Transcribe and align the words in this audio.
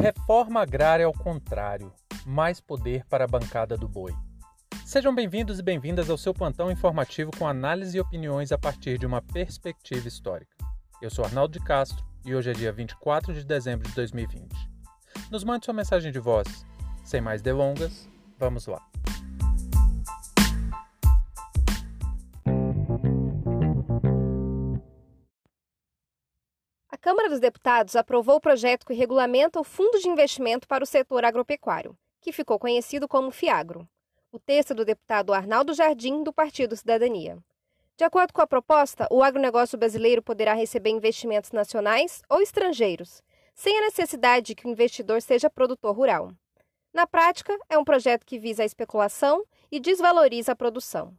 Reforma 0.00 0.60
agrária 0.60 1.04
ao 1.04 1.12
contrário, 1.12 1.92
mais 2.24 2.60
poder 2.60 3.04
para 3.06 3.24
a 3.24 3.26
bancada 3.26 3.76
do 3.76 3.88
boi. 3.88 4.14
Sejam 4.86 5.12
bem-vindos 5.12 5.58
e 5.58 5.62
bem-vindas 5.62 6.08
ao 6.08 6.16
seu 6.16 6.32
plantão 6.32 6.70
informativo 6.70 7.32
com 7.36 7.48
análise 7.48 7.96
e 7.96 8.00
opiniões 8.00 8.52
a 8.52 8.56
partir 8.56 8.96
de 8.96 9.06
uma 9.06 9.20
perspectiva 9.20 10.06
histórica. 10.06 10.56
Eu 11.02 11.10
sou 11.10 11.24
Arnaldo 11.24 11.58
de 11.58 11.64
Castro 11.64 12.06
e 12.24 12.32
hoje 12.32 12.48
é 12.48 12.52
dia 12.52 12.70
24 12.70 13.34
de 13.34 13.44
dezembro 13.44 13.88
de 13.88 13.94
2020. 13.96 14.48
Nos 15.32 15.42
mande 15.42 15.64
sua 15.64 15.74
mensagem 15.74 16.12
de 16.12 16.20
voz. 16.20 16.64
Sem 17.02 17.20
mais 17.20 17.42
delongas, 17.42 18.08
vamos 18.38 18.68
lá. 18.68 18.80
Câmara 27.00 27.28
dos 27.28 27.38
Deputados 27.38 27.94
aprovou 27.94 28.36
o 28.36 28.40
projeto 28.40 28.84
que 28.84 28.92
regulamenta 28.92 29.60
o 29.60 29.64
Fundo 29.64 30.00
de 30.00 30.08
Investimento 30.08 30.66
para 30.66 30.82
o 30.82 30.86
Setor 30.86 31.24
Agropecuário, 31.24 31.96
que 32.20 32.32
ficou 32.32 32.58
conhecido 32.58 33.06
como 33.06 33.30
FIAGRO. 33.30 33.88
O 34.32 34.38
texto 34.38 34.72
é 34.72 34.74
do 34.74 34.84
deputado 34.84 35.32
Arnaldo 35.32 35.72
Jardim, 35.72 36.24
do 36.24 36.32
Partido 36.32 36.76
Cidadania. 36.76 37.38
De 37.96 38.02
acordo 38.02 38.32
com 38.32 38.42
a 38.42 38.46
proposta, 38.48 39.06
o 39.12 39.22
agronegócio 39.22 39.78
brasileiro 39.78 40.20
poderá 40.22 40.54
receber 40.54 40.90
investimentos 40.90 41.52
nacionais 41.52 42.20
ou 42.28 42.42
estrangeiros, 42.42 43.22
sem 43.54 43.78
a 43.78 43.82
necessidade 43.82 44.46
de 44.46 44.54
que 44.56 44.66
o 44.66 44.70
investidor 44.70 45.22
seja 45.22 45.48
produtor 45.48 45.94
rural. 45.94 46.32
Na 46.92 47.06
prática, 47.06 47.56
é 47.68 47.78
um 47.78 47.84
projeto 47.84 48.26
que 48.26 48.40
visa 48.40 48.64
a 48.64 48.66
especulação 48.66 49.44
e 49.70 49.78
desvaloriza 49.78 50.50
a 50.50 50.56
produção. 50.56 51.16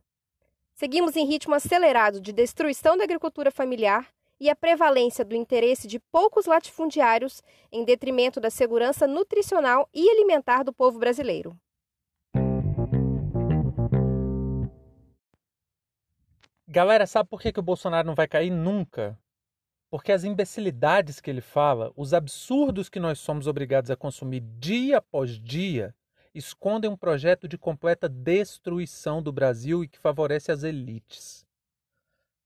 Seguimos 0.73 1.15
em 1.15 1.25
ritmo 1.25 1.55
acelerado 1.55 2.19
de 2.19 2.33
destruição 2.33 2.97
da 2.97 3.05
agricultura 3.05 3.49
familiar 3.49 4.07
e 4.39 4.49
a 4.49 4.55
prevalência 4.55 5.25
do 5.25 5.35
interesse 5.35 5.87
de 5.87 5.99
poucos 5.99 6.45
latifundiários 6.45 7.41
em 7.71 7.83
detrimento 7.83 8.39
da 8.39 8.49
segurança 8.49 9.05
nutricional 9.05 9.89
e 9.93 10.09
alimentar 10.09 10.63
do 10.63 10.71
povo 10.71 10.97
brasileiro. 10.97 11.57
Galera, 16.67 17.07
sabe 17.07 17.27
por 17.27 17.41
que, 17.41 17.51
que 17.51 17.59
o 17.59 17.63
Bolsonaro 17.63 18.07
não 18.07 18.13
vai 18.13 18.27
cair 18.27 18.51
nunca? 18.51 19.19
Porque 19.89 20.11
as 20.11 20.23
imbecilidades 20.23 21.19
que 21.19 21.29
ele 21.29 21.41
fala, 21.41 21.91
os 21.95 22.13
absurdos 22.13 22.89
que 22.89 22.99
nós 22.99 23.17
somos 23.17 23.47
obrigados 23.47 23.89
a 23.89 23.95
consumir 23.95 24.41
dia 24.59 24.99
após 24.99 25.31
dia, 25.31 25.95
escondem 26.33 26.89
um 26.89 26.95
projeto 26.95 27.47
de 27.47 27.57
completa 27.57 28.07
destruição 28.07 29.19
do 29.21 29.31
Brasil 29.31 29.83
e 29.83 29.87
que 29.87 29.97
favorece 29.97 30.51
as 30.51 30.61
elites. 30.61 31.43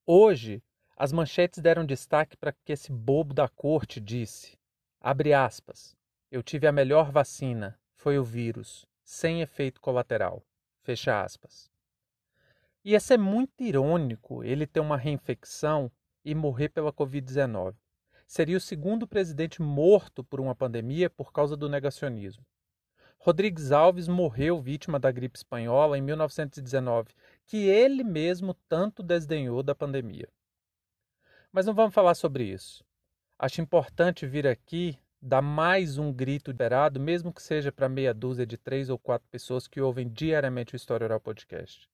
Hoje, 0.06 0.62
as 0.96 1.12
manchetes 1.12 1.60
deram 1.60 1.84
destaque 1.84 2.36
para 2.36 2.52
que 2.52 2.72
esse 2.72 2.92
bobo 2.92 3.34
da 3.34 3.48
corte 3.48 4.00
disse: 4.00 4.56
abre 5.00 5.32
aspas, 5.32 5.96
eu 6.30 6.42
tive 6.42 6.66
a 6.66 6.72
melhor 6.72 7.10
vacina, 7.10 7.78
foi 7.96 8.18
o 8.18 8.24
vírus, 8.24 8.86
sem 9.02 9.40
efeito 9.40 9.80
colateral. 9.80 10.42
Fecha 10.82 11.22
aspas. 11.22 11.70
Ia 12.84 13.00
ser 13.00 13.18
muito 13.18 13.62
irônico 13.62 14.44
ele 14.44 14.66
ter 14.66 14.80
uma 14.80 14.96
reinfecção 14.96 15.90
e 16.24 16.34
morrer 16.34 16.68
pela 16.68 16.92
Covid-19. 16.92 17.74
Seria 18.26 18.56
o 18.56 18.60
segundo 18.60 19.06
presidente 19.06 19.62
morto 19.62 20.22
por 20.22 20.40
uma 20.40 20.54
pandemia 20.54 21.08
por 21.08 21.32
causa 21.32 21.56
do 21.56 21.68
negacionismo. 21.68 22.44
Rodrigues 23.18 23.72
Alves 23.72 24.06
morreu 24.06 24.60
vítima 24.60 25.00
da 25.00 25.10
gripe 25.10 25.38
espanhola 25.38 25.96
em 25.96 26.02
1919, 26.02 27.14
que 27.46 27.68
ele 27.68 28.04
mesmo 28.04 28.52
tanto 28.68 29.02
desdenhou 29.02 29.62
da 29.62 29.74
pandemia. 29.74 30.28
Mas 31.54 31.66
não 31.66 31.72
vamos 31.72 31.94
falar 31.94 32.16
sobre 32.16 32.42
isso. 32.42 32.84
Acho 33.38 33.60
importante 33.60 34.26
vir 34.26 34.44
aqui 34.44 34.98
dar 35.22 35.40
mais 35.40 35.98
um 35.98 36.12
grito 36.12 36.50
liberado, 36.50 36.98
mesmo 36.98 37.32
que 37.32 37.40
seja 37.40 37.70
para 37.70 37.88
meia 37.88 38.12
dúzia 38.12 38.44
de 38.44 38.58
três 38.58 38.90
ou 38.90 38.98
quatro 38.98 39.28
pessoas 39.30 39.68
que 39.68 39.80
ouvem 39.80 40.08
diariamente 40.08 40.74
o 40.74 40.76
História 40.76 41.04
Oral 41.04 41.20
Podcast. 41.20 41.88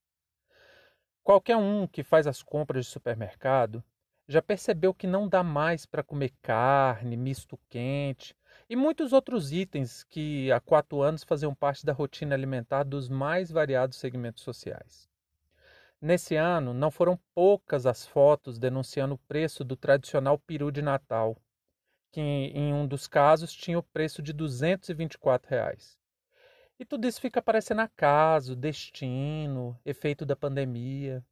Qualquer 1.23 1.59
um 1.59 1.87
que 1.87 2.03
faz 2.03 2.27
as 2.27 2.43
compras 2.43 2.87
de 2.87 2.91
supermercado 2.91 3.85
já 4.27 4.41
percebeu 4.41 4.95
que 4.95 5.07
não 5.07 5.29
dá 5.29 5.43
mais 5.43 5.85
para 5.85 6.03
comer 6.03 6.33
carne, 6.41 7.15
misto 7.15 7.61
quente 7.69 8.35
e 8.67 8.75
muitos 8.75 9.13
outros 9.13 9.53
itens 9.53 10.05
que 10.05 10.51
há 10.51 10.59
quatro 10.59 11.03
anos 11.03 11.23
faziam 11.23 11.55
parte 11.55 11.85
da 11.85 11.93
rotina 11.93 12.35
alimentar 12.35 12.83
dos 12.83 13.11
mais 13.11 13.51
variados 13.51 13.99
segmentos 13.99 14.43
sociais. 14.43 15.10
Nesse 16.03 16.35
ano, 16.35 16.73
não 16.73 16.91
foram 16.91 17.19
poucas 17.35 17.85
as 17.85 18.07
fotos 18.07 18.59
denunciando 18.59 19.15
o 19.15 19.19
preço 19.19 19.63
do 19.63 19.77
tradicional 19.77 20.39
peru 20.39 20.73
de 20.73 20.81
Natal, 20.81 21.37
que 22.11 22.21
em 22.21 22.73
um 22.73 22.87
dos 22.87 23.07
casos 23.07 23.53
tinha 23.53 23.79
o 23.79 23.83
preço 23.83 24.23
de 24.23 24.33
224 24.33 25.51
reais. 25.51 25.99
E 26.79 26.87
tudo 26.87 27.07
isso 27.07 27.21
fica 27.21 27.43
parecendo 27.43 27.83
acaso, 27.83 28.57
destino, 28.57 29.79
efeito 29.85 30.25
da 30.25 30.35
pandemia. 30.35 31.23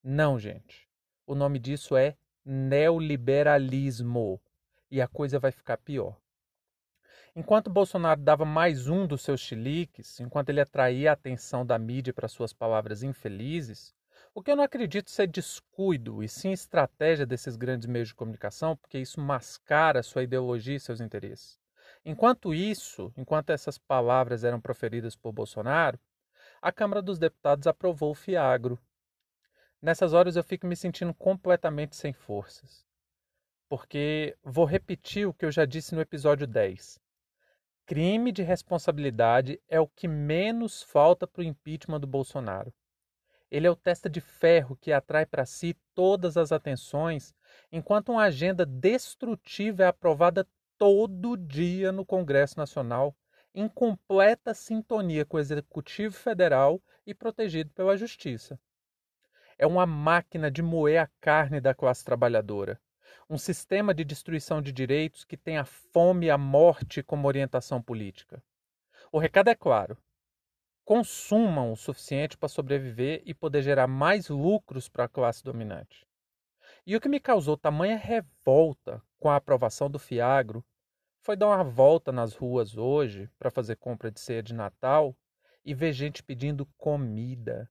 Não, 0.00 0.38
gente. 0.38 0.88
O 1.26 1.34
nome 1.34 1.58
disso 1.58 1.96
é 1.96 2.16
neoliberalismo. 2.44 4.40
E 4.88 5.02
a 5.02 5.08
coisa 5.08 5.40
vai 5.40 5.50
ficar 5.50 5.78
pior. 5.78 6.16
Enquanto 7.34 7.68
Bolsonaro 7.68 8.20
dava 8.20 8.44
mais 8.44 8.86
um 8.86 9.08
dos 9.08 9.22
seus 9.22 9.40
chiliques, 9.40 10.20
enquanto 10.20 10.50
ele 10.50 10.60
atraía 10.60 11.10
a 11.10 11.14
atenção 11.14 11.66
da 11.66 11.76
mídia 11.76 12.14
para 12.14 12.28
suas 12.28 12.52
palavras 12.52 13.02
infelizes, 13.02 13.92
o 14.34 14.42
que 14.42 14.50
eu 14.50 14.56
não 14.56 14.64
acredito 14.64 15.12
ser 15.12 15.28
descuido 15.28 16.20
e 16.20 16.28
sim 16.28 16.50
estratégia 16.50 17.24
desses 17.24 17.54
grandes 17.54 17.86
meios 17.86 18.08
de 18.08 18.16
comunicação, 18.16 18.76
porque 18.76 18.98
isso 18.98 19.20
mascara 19.20 20.02
sua 20.02 20.24
ideologia 20.24 20.74
e 20.74 20.80
seus 20.80 21.00
interesses. 21.00 21.56
Enquanto 22.04 22.52
isso, 22.52 23.12
enquanto 23.16 23.50
essas 23.50 23.78
palavras 23.78 24.42
eram 24.42 24.60
proferidas 24.60 25.14
por 25.14 25.32
Bolsonaro, 25.32 26.00
a 26.60 26.72
Câmara 26.72 27.00
dos 27.00 27.16
Deputados 27.16 27.68
aprovou 27.68 28.10
o 28.10 28.14
Fiagro. 28.14 28.76
Nessas 29.80 30.12
horas 30.12 30.34
eu 30.34 30.42
fico 30.42 30.66
me 30.66 30.74
sentindo 30.74 31.14
completamente 31.14 31.94
sem 31.94 32.12
forças. 32.12 32.84
Porque 33.68 34.36
vou 34.42 34.64
repetir 34.64 35.28
o 35.28 35.32
que 35.32 35.44
eu 35.44 35.52
já 35.52 35.64
disse 35.64 35.94
no 35.94 36.00
episódio 36.00 36.46
10. 36.46 36.98
Crime 37.86 38.32
de 38.32 38.42
responsabilidade 38.42 39.60
é 39.68 39.78
o 39.78 39.86
que 39.86 40.08
menos 40.08 40.82
falta 40.82 41.24
para 41.24 41.42
o 41.42 41.44
impeachment 41.44 42.00
do 42.00 42.06
Bolsonaro. 42.06 42.74
Ele 43.54 43.68
é 43.68 43.70
o 43.70 43.76
testa 43.76 44.10
de 44.10 44.20
ferro 44.20 44.74
que 44.74 44.90
atrai 44.90 45.24
para 45.24 45.46
si 45.46 45.76
todas 45.94 46.36
as 46.36 46.50
atenções, 46.50 47.32
enquanto 47.70 48.10
uma 48.10 48.24
agenda 48.24 48.66
destrutiva 48.66 49.84
é 49.84 49.86
aprovada 49.86 50.44
todo 50.76 51.36
dia 51.36 51.92
no 51.92 52.04
Congresso 52.04 52.58
Nacional, 52.58 53.16
em 53.54 53.68
completa 53.68 54.52
sintonia 54.54 55.24
com 55.24 55.36
o 55.36 55.40
Executivo 55.40 56.16
Federal 56.16 56.82
e 57.06 57.14
protegido 57.14 57.70
pela 57.70 57.96
Justiça. 57.96 58.58
É 59.56 59.64
uma 59.68 59.86
máquina 59.86 60.50
de 60.50 60.60
moer 60.60 61.00
a 61.00 61.10
carne 61.20 61.60
da 61.60 61.72
classe 61.72 62.04
trabalhadora, 62.04 62.80
um 63.30 63.38
sistema 63.38 63.94
de 63.94 64.04
destruição 64.04 64.60
de 64.60 64.72
direitos 64.72 65.24
que 65.24 65.36
tem 65.36 65.58
a 65.58 65.64
fome 65.64 66.26
e 66.26 66.30
a 66.30 66.36
morte 66.36 67.04
como 67.04 67.28
orientação 67.28 67.80
política. 67.80 68.42
O 69.12 69.18
recado 69.20 69.48
é 69.48 69.54
claro: 69.54 69.96
consumam 70.84 71.72
o 71.72 71.76
suficiente 71.76 72.36
para 72.36 72.48
sobreviver 72.48 73.22
e 73.24 73.32
poder 73.32 73.62
gerar 73.62 73.86
mais 73.86 74.28
lucros 74.28 74.88
para 74.88 75.04
a 75.04 75.08
classe 75.08 75.42
dominante. 75.42 76.06
E 76.86 76.94
o 76.94 77.00
que 77.00 77.08
me 77.08 77.18
causou 77.18 77.56
tamanha 77.56 77.96
revolta 77.96 79.02
com 79.18 79.30
a 79.30 79.36
aprovação 79.36 79.90
do 79.90 79.98
Fiagro 79.98 80.64
foi 81.22 81.36
dar 81.36 81.46
uma 81.46 81.64
volta 81.64 82.12
nas 82.12 82.34
ruas 82.34 82.76
hoje 82.76 83.30
para 83.38 83.50
fazer 83.50 83.76
compra 83.76 84.10
de 84.10 84.20
ceia 84.20 84.42
de 84.42 84.52
Natal 84.52 85.16
e 85.64 85.72
ver 85.72 85.94
gente 85.94 86.22
pedindo 86.22 86.66
comida, 86.76 87.70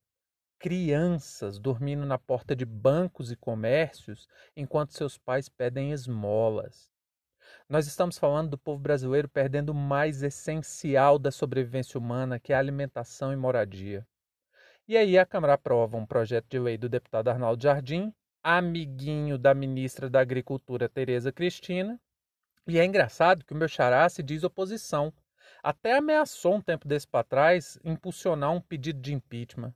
crianças 0.58 1.60
dormindo 1.60 2.06
na 2.06 2.18
porta 2.18 2.56
de 2.56 2.66
bancos 2.66 3.32
e 3.32 3.36
comércios 3.36 4.28
enquanto 4.56 4.94
seus 4.94 5.18
pais 5.20 5.48
pedem 5.48 5.92
esmolas. 5.92 6.93
Nós 7.70 7.88
estamos 7.88 8.18
falando 8.18 8.52
do 8.52 8.58
povo 8.58 8.80
brasileiro 8.80 9.30
perdendo 9.30 9.70
o 9.70 9.76
mais 9.76 10.22
essencial 10.22 11.18
da 11.18 11.32
sobrevivência 11.32 11.98
humana, 11.98 12.40
que 12.40 12.52
é 12.52 12.56
a 12.56 12.60
alimentação 12.60 13.32
e 13.32 13.36
moradia. 13.36 14.06
E 14.86 14.98
aí 14.98 15.18
a 15.18 15.26
Câmara 15.26 15.54
aprova 15.54 15.96
um 15.96 16.06
projeto 16.06 16.46
de 16.50 16.60
lei 16.60 16.78
do 16.78 16.90
deputado 16.90 17.30
Arnaldo 17.30 17.64
Jardim, 17.64 18.14
amiguinho 18.44 19.38
da 19.38 19.54
ministra 19.54 20.10
da 20.10 20.20
Agricultura 20.20 20.90
Tereza 20.90 21.32
Cristina. 21.32 22.00
E 22.68 22.78
é 22.78 22.84
engraçado 22.84 23.46
que 23.46 23.54
o 23.54 23.56
meu 23.56 23.70
xará 23.70 24.08
se 24.10 24.22
diz 24.22 24.44
oposição. 24.44 25.14
Até 25.64 25.98
ameaçou 25.98 26.56
um 26.56 26.62
tempo 26.62 26.86
desse 26.86 27.08
para 27.08 27.24
trás 27.24 27.80
impulsionar 27.84 28.52
um 28.52 28.60
pedido 28.60 29.00
de 29.00 29.14
impeachment. 29.14 29.74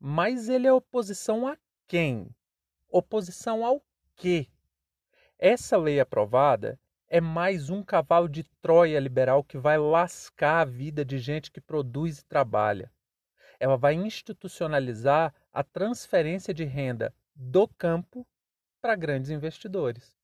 Mas 0.00 0.48
ele 0.48 0.66
é 0.66 0.72
oposição 0.72 1.46
a 1.46 1.58
quem? 1.86 2.34
Oposição 2.88 3.64
ao 3.64 3.82
quê? 4.16 4.48
Essa 5.38 5.76
lei 5.76 6.00
aprovada 6.00 6.80
é 7.12 7.20
mais 7.20 7.68
um 7.68 7.82
cavalo 7.82 8.26
de 8.26 8.42
Troia 8.62 8.98
liberal 8.98 9.44
que 9.44 9.58
vai 9.58 9.76
lascar 9.76 10.60
a 10.60 10.64
vida 10.64 11.04
de 11.04 11.18
gente 11.18 11.50
que 11.50 11.60
produz 11.60 12.20
e 12.20 12.24
trabalha. 12.24 12.90
Ela 13.60 13.76
vai 13.76 13.92
institucionalizar 13.92 15.34
a 15.52 15.62
transferência 15.62 16.54
de 16.54 16.64
renda 16.64 17.14
do 17.34 17.68
campo 17.68 18.26
para 18.80 18.96
grandes 18.96 19.28
investidores. 19.28 20.16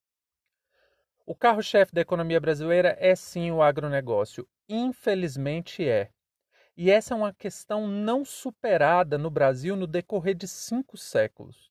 O 1.27 1.35
carro-chefe 1.35 1.93
da 1.93 2.01
economia 2.01 2.41
brasileira 2.41 2.97
é 2.99 3.15
sim 3.15 3.51
o 3.51 3.61
agronegócio. 3.61 4.49
Infelizmente 4.67 5.87
é. 5.87 6.11
E 6.75 6.91
essa 6.91 7.13
é 7.13 7.17
uma 7.19 7.35
questão 7.35 7.87
não 7.87 8.25
superada 8.25 9.19
no 9.19 9.31
Brasil 9.31 9.77
no 9.77 9.87
decorrer 9.87 10.35
de 10.35 10.49
cinco 10.49 10.97
séculos. 10.97 11.71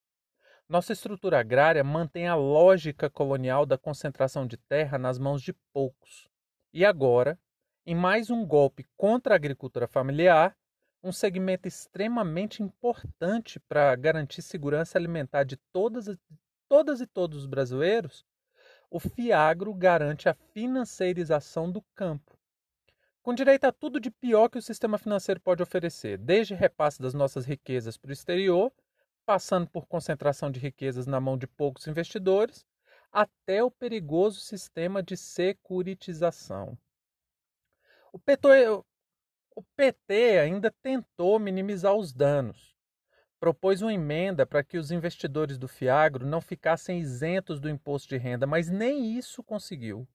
Nossa 0.69 0.91
estrutura 0.91 1.39
agrária 1.39 1.81
mantém 1.81 2.27
a 2.27 2.35
lógica 2.35 3.09
colonial 3.09 3.65
da 3.65 3.77
concentração 3.77 4.45
de 4.45 4.57
terra 4.57 4.97
nas 4.97 5.17
mãos 5.17 5.41
de 5.41 5.53
poucos. 5.71 6.27
E 6.73 6.83
agora, 6.83 7.39
em 7.85 7.95
mais 7.95 8.29
um 8.29 8.45
golpe 8.45 8.85
contra 8.97 9.33
a 9.33 9.37
agricultura 9.37 9.87
familiar, 9.87 10.57
um 11.01 11.13
segmento 11.13 11.69
extremamente 11.69 12.61
importante 12.61 13.61
para 13.61 13.95
garantir 13.95 14.41
segurança 14.41 14.97
alimentar 14.97 15.45
de 15.45 15.55
todas, 15.71 16.13
todas 16.67 16.99
e 16.99 17.07
todos 17.07 17.37
os 17.37 17.45
brasileiros, 17.45 18.25
o 18.91 18.99
FIAGRO 18.99 19.73
garante 19.73 20.27
a 20.27 20.33
financiarização 20.33 21.71
do 21.71 21.81
campo. 21.95 22.37
Com 23.23 23.33
direito 23.33 23.63
a 23.63 23.71
tudo 23.71 24.01
de 24.01 24.11
pior 24.11 24.49
que 24.49 24.57
o 24.57 24.61
sistema 24.61 24.97
financeiro 24.97 25.39
pode 25.39 25.63
oferecer, 25.63 26.17
desde 26.17 26.53
repasse 26.53 27.01
das 27.01 27.13
nossas 27.13 27.45
riquezas 27.45 27.97
para 27.97 28.09
o 28.09 28.13
exterior, 28.13 28.69
passando 29.27 29.67
por 29.67 29.85
concentração 29.85 30.49
de 30.49 30.57
riquezas 30.57 31.05
na 31.05 31.19
mão 31.19 31.37
de 31.37 31.45
poucos 31.45 31.85
investidores, 31.85 32.65
até 33.11 33.61
o 33.61 33.69
perigoso 33.69 34.39
sistema 34.39 35.03
de 35.03 35.17
securitização. 35.17 36.77
O 38.13 38.17
PT, 38.17 38.69
o 39.53 39.63
PT 39.75 40.39
ainda 40.39 40.73
tentou 40.81 41.37
minimizar 41.39 41.93
os 41.93 42.13
danos, 42.13 42.73
propôs 43.37 43.81
uma 43.81 43.93
emenda 43.93 44.45
para 44.45 44.63
que 44.63 44.77
os 44.77 44.91
investidores 44.91 45.57
do 45.57 45.67
Fiagro 45.67 46.25
não 46.25 46.39
ficassem 46.39 46.97
isentos 46.97 47.59
do 47.59 47.69
imposto 47.69 48.07
de 48.07 48.17
renda, 48.17 48.47
mas 48.47 48.69
nem 48.69 49.17
isso 49.17 49.43
conseguiu. 49.43 50.07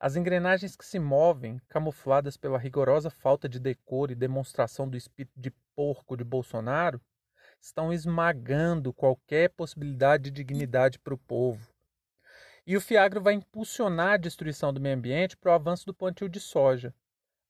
As 0.00 0.16
engrenagens 0.16 0.76
que 0.76 0.86
se 0.86 0.98
movem, 0.98 1.60
camufladas 1.68 2.38
pela 2.38 2.58
rigorosa 2.58 3.10
falta 3.10 3.46
de 3.46 3.60
decoro 3.60 4.12
e 4.12 4.14
demonstração 4.14 4.88
do 4.88 4.96
espírito 4.96 5.38
de 5.38 5.50
porco 5.76 6.16
de 6.16 6.24
Bolsonaro, 6.24 6.98
estão 7.60 7.92
esmagando 7.92 8.92
qualquer 8.92 9.50
possibilidade 9.50 10.24
de 10.24 10.30
dignidade 10.30 10.98
para 10.98 11.14
o 11.14 11.18
povo. 11.18 11.72
E 12.66 12.76
o 12.76 12.80
Fiagro 12.80 13.20
vai 13.20 13.34
impulsionar 13.34 14.14
a 14.14 14.16
destruição 14.16 14.72
do 14.72 14.80
meio 14.80 14.96
ambiente 14.96 15.36
para 15.36 15.52
o 15.52 15.54
avanço 15.54 15.86
do 15.86 15.94
plantio 15.94 16.28
de 16.28 16.40
soja, 16.40 16.94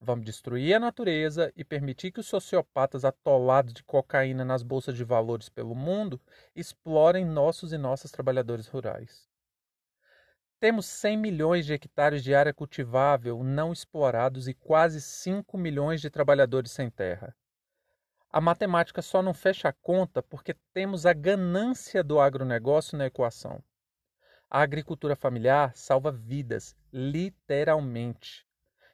Vamos 0.03 0.25
destruir 0.25 0.75
a 0.75 0.81
natureza 0.81 1.53
e 1.55 1.63
permitir 1.63 2.11
que 2.11 2.21
os 2.21 2.27
sociopatas 2.27 3.05
atolados 3.05 3.75
de 3.75 3.85
cocaína 3.85 4.47
nas 4.47 4.63
bolsas 4.63 4.97
de 4.97 5.05
valores 5.05 5.51
pelo 5.51 5.75
mundo 5.75 6.19
explorem 6.57 7.27
nossos 7.27 7.71
e 7.71 7.77
nossas 7.77 8.11
trabalhadores 8.11 8.67
rurais. 8.67 9.29
Temos 10.59 10.87
100 10.87 11.19
milhões 11.19 11.67
de 11.67 11.75
hectares 11.75 12.25
de 12.25 12.35
área 12.35 12.55
cultivável 12.55 13.45
não 13.45 13.75
explorados 13.75 14.49
e 14.49 14.55
quase 14.55 15.03
5 15.03 15.59
milhões 15.59 16.01
de 16.01 16.09
trabalhadores 16.09 16.71
sem 16.71 16.89
terra. 16.89 17.37
A 18.33 18.41
matemática 18.41 19.03
só 19.03 19.21
não 19.23 19.35
fecha 19.35 19.69
a 19.69 19.73
conta 19.73 20.23
porque 20.23 20.55
temos 20.73 21.05
a 21.05 21.13
ganância 21.13 22.05
do 22.05 22.21
agronegócio 22.21 22.97
na 22.97 23.07
equação. 23.07 23.61
A 24.49 24.61
agricultura 24.63 25.17
familiar 25.17 25.77
salva 25.77 26.13
vidas, 26.13 26.77
literalmente. 26.93 28.47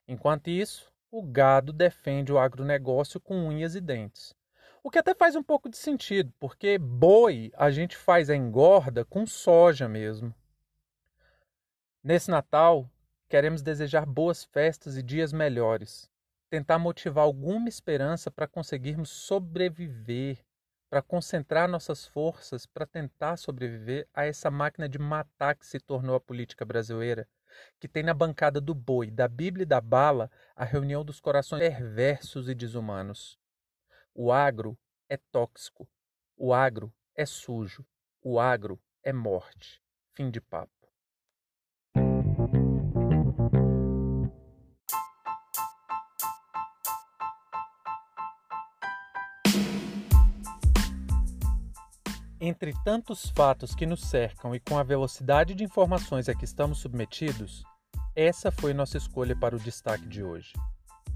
Enquanto 0.08 0.48
isso, 0.48 0.90
o 1.10 1.22
gado 1.22 1.70
defende 1.70 2.32
o 2.32 2.38
agronegócio 2.38 3.20
com 3.20 3.46
unhas 3.46 3.74
e 3.74 3.80
dentes. 3.80 4.34
O 4.82 4.90
que 4.90 4.98
até 4.98 5.14
faz 5.14 5.36
um 5.36 5.42
pouco 5.42 5.68
de 5.68 5.76
sentido, 5.76 6.32
porque 6.40 6.78
boi 6.78 7.50
a 7.56 7.70
gente 7.70 7.96
faz 7.96 8.30
a 8.30 8.36
engorda 8.36 9.04
com 9.04 9.26
soja 9.26 9.86
mesmo. 9.86 10.34
Nesse 12.02 12.30
Natal, 12.30 12.88
queremos 13.28 13.60
desejar 13.60 14.06
boas 14.06 14.44
festas 14.44 14.96
e 14.96 15.02
dias 15.02 15.32
melhores, 15.32 16.08
tentar 16.56 16.78
motivar 16.78 17.24
alguma 17.24 17.68
esperança 17.68 18.30
para 18.30 18.48
conseguirmos 18.48 19.10
sobreviver, 19.10 20.42
para 20.88 21.02
concentrar 21.02 21.68
nossas 21.68 22.06
forças 22.06 22.64
para 22.64 22.86
tentar 22.86 23.36
sobreviver 23.36 24.08
a 24.14 24.24
essa 24.24 24.50
máquina 24.50 24.88
de 24.88 24.98
matar 24.98 25.54
que 25.54 25.66
se 25.66 25.78
tornou 25.78 26.16
a 26.16 26.20
política 26.20 26.64
brasileira, 26.64 27.28
que 27.78 27.86
tem 27.86 28.02
na 28.02 28.14
bancada 28.14 28.58
do 28.58 28.74
boi, 28.74 29.10
da 29.10 29.28
Bíblia 29.28 29.64
e 29.64 29.66
da 29.66 29.82
bala 29.82 30.30
a 30.54 30.64
reunião 30.64 31.04
dos 31.04 31.20
corações 31.20 31.60
perversos 31.60 32.48
e 32.48 32.54
desumanos. 32.54 33.38
O 34.14 34.32
agro 34.32 34.78
é 35.10 35.18
tóxico, 35.30 35.86
o 36.38 36.54
agro 36.54 36.90
é 37.14 37.26
sujo, 37.26 37.84
o 38.22 38.40
agro 38.40 38.80
é 39.02 39.12
morte. 39.12 39.82
Fim 40.14 40.30
de 40.30 40.40
papo. 40.40 40.75
Entre 52.38 52.74
tantos 52.84 53.30
fatos 53.30 53.74
que 53.74 53.86
nos 53.86 54.02
cercam 54.02 54.54
e 54.54 54.60
com 54.60 54.78
a 54.78 54.82
velocidade 54.82 55.54
de 55.54 55.64
informações 55.64 56.28
a 56.28 56.34
que 56.34 56.44
estamos 56.44 56.76
submetidos, 56.78 57.64
essa 58.14 58.52
foi 58.52 58.74
nossa 58.74 58.98
escolha 58.98 59.34
para 59.34 59.56
o 59.56 59.58
destaque 59.58 60.06
de 60.06 60.22
hoje. 60.22 60.52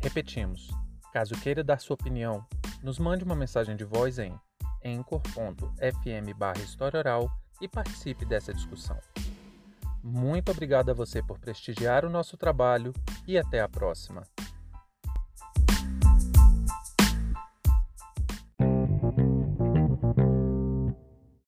Repetimos: 0.01 0.71
caso 1.13 1.35
queira 1.35 1.63
dar 1.63 1.79
sua 1.79 1.93
opinião, 1.93 2.43
nos 2.83 2.99
mande 2.99 3.23
uma 3.23 3.37
mensagem 3.37 3.77
de 3.77 3.85
voz 3.85 4.19
em 4.19 4.35
anchor.fm/história 4.83 6.99
oral 6.99 7.31
e 7.61 7.69
participe 7.69 8.25
dessa 8.25 8.55
discussão. 8.55 8.97
Muito 10.03 10.51
obrigado 10.51 10.89
a 10.89 10.95
você 10.95 11.23
por 11.23 11.39
prestigiar 11.39 12.07
o 12.07 12.11
nosso 12.11 12.39
trabalho 12.39 12.95
e 13.27 13.37
até 13.37 13.61
a 13.61 13.69
próxima. 13.69 14.23